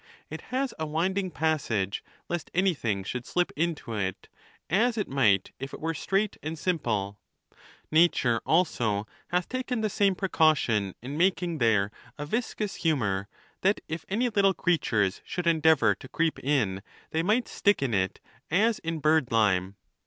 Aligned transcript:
It 0.31 0.41
has 0.49 0.73
a 0.79 0.87
winding 0.87 1.29
passage, 1.29 2.03
lest 2.27 2.49
anything 2.55 3.03
should 3.03 3.23
slip 3.23 3.51
into 3.55 3.93
it, 3.93 4.29
as 4.67 4.97
it 4.97 5.07
might 5.07 5.51
if 5.59 5.75
it 5.75 5.79
were 5.79 5.93
straight 5.93 6.37
and 6.41 6.57
sim 6.57 6.79
ple. 6.79 7.19
Nature 7.91 8.41
also 8.43 9.05
hath 9.27 9.47
taken 9.47 9.81
the 9.81 9.91
same 9.91 10.15
precaution 10.15 10.95
in 11.03 11.19
mak 11.19 11.43
ing 11.43 11.59
there 11.59 11.91
a 12.17 12.25
viscous 12.25 12.77
humor, 12.77 13.27
that 13.61 13.79
if 13.87 14.03
any 14.09 14.27
little 14.29 14.55
ci 14.55 14.79
eatui 14.79 15.05
es 15.05 15.21
should 15.23 15.45
endeavor 15.45 15.93
to 15.93 16.09
ci'eep 16.09 16.39
in, 16.43 16.81
they 17.11 17.21
might 17.21 17.47
stick 17.47 17.83
in 17.83 17.93
it 17.93 18.19
as 18.49 18.79
in 18.79 18.97
bird 19.01 19.31
lime. 19.31 19.75